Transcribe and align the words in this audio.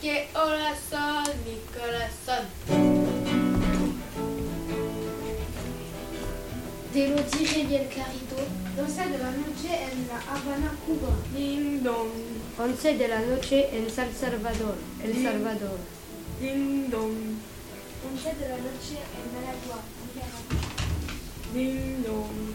Que 0.00 0.28
hora 0.34 0.74
son, 0.88 1.24
mi 1.44 1.58
corazón? 1.76 2.46
De 6.94 7.08
lo 7.08 7.22
dije 7.22 7.60
y 7.70 7.74
el 7.76 7.88
carito. 7.88 8.36
12 8.76 9.08
de 9.10 9.18
la 9.18 9.30
noche 9.30 9.70
en 9.92 10.08
La 10.08 10.16
Habana, 10.16 10.72
Cuba. 10.86 11.12
Ding 11.34 11.82
dong, 11.82 12.08
11 12.58 12.94
de 12.96 13.08
la 13.08 13.20
noche 13.20 13.68
en 13.76 13.90
San 13.90 14.08
Salvador, 14.14 14.74
El 15.04 15.22
Salvador. 15.22 15.78
ding 16.40 16.88
dong, 16.90 17.14
11 18.12 18.34
de 18.40 18.48
la 18.48 18.56
noche 18.56 18.96
en 19.18 19.34
Managua, 19.34 19.78
Nicaragua. 20.06 20.56
ding 21.52 22.02
dong. 22.02 22.54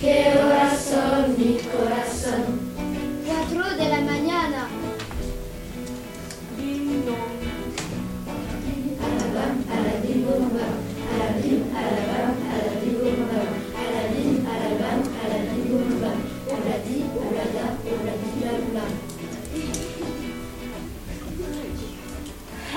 Cuatro 0.00 0.45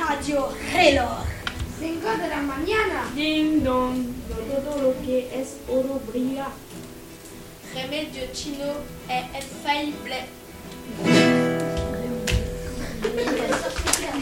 Radio 0.09 0.49
Reloj. 0.73 1.23
5 1.79 2.17
de 2.17 2.29
la 2.29 2.41
mañana. 2.41 3.05
ding 3.13 3.63
dong. 3.63 4.07
Todo 4.27 4.81
lo 4.81 5.05
que 5.05 5.29
es 5.31 5.57
oro 5.67 6.01
brilla. 6.07 6.47
Remedio 7.75 8.23
chino 8.33 8.73
è 9.07 9.23
infallibile. 9.35 10.27